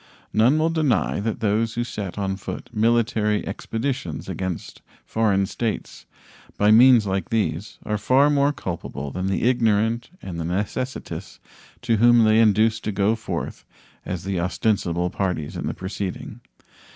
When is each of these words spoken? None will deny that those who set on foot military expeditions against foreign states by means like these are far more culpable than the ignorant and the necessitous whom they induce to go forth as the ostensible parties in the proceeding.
None 0.33 0.57
will 0.57 0.71
deny 0.71 1.19
that 1.19 1.41
those 1.41 1.75
who 1.75 1.83
set 1.83 2.17
on 2.17 2.35
foot 2.35 2.71
military 2.73 3.45
expeditions 3.45 4.27
against 4.27 4.81
foreign 5.05 5.45
states 5.45 6.07
by 6.57 6.71
means 6.71 7.05
like 7.05 7.29
these 7.29 7.77
are 7.85 7.99
far 7.99 8.31
more 8.31 8.51
culpable 8.51 9.11
than 9.11 9.27
the 9.27 9.43
ignorant 9.43 10.09
and 10.19 10.39
the 10.39 10.43
necessitous 10.43 11.39
whom 11.85 12.23
they 12.23 12.39
induce 12.39 12.79
to 12.79 12.91
go 12.91 13.15
forth 13.15 13.63
as 14.03 14.23
the 14.23 14.39
ostensible 14.39 15.11
parties 15.11 15.55
in 15.55 15.67
the 15.67 15.73
proceeding. 15.75 16.41